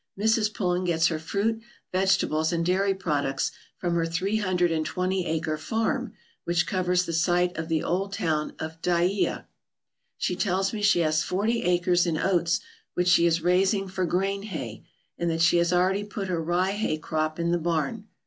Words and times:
Mrs. 0.19 0.51
Pullen 0.51 0.83
gets 0.83 1.09
her 1.09 1.19
fruit, 1.19 1.61
vegetables, 1.91 2.51
and 2.51 2.65
dairy 2.65 2.95
products 2.95 3.51
from 3.77 3.93
her 3.93 4.07
three 4.07 4.37
hundred 4.37 4.71
and 4.71 4.83
twenty 4.83 5.27
acre 5.27 5.59
farm, 5.59 6.13
which 6.43 6.65
covers 6.65 7.05
the 7.05 7.13
site 7.13 7.55
of 7.55 7.69
the 7.69 7.83
old 7.83 8.11
town 8.11 8.55
of 8.57 8.81
Dyea. 8.81 9.45
She 10.17 10.35
tells 10.35 10.73
me 10.73 10.81
she 10.81 11.01
has 11.01 11.21
forty 11.21 11.61
acres 11.61 12.07
in 12.07 12.17
oats, 12.17 12.61
which 12.95 13.09
she 13.09 13.27
is 13.27 13.43
raising 13.43 13.87
for 13.87 14.05
grain 14.07 14.41
hay, 14.41 14.87
and 15.19 15.29
that 15.29 15.41
she 15.43 15.57
has 15.57 15.71
already 15.71 16.03
put 16.03 16.29
her 16.29 16.41
rye 16.43 16.71
hay 16.71 16.97
crop 16.97 17.37
in 17.39 17.51
the 17.51 17.59
barn. 17.59 18.07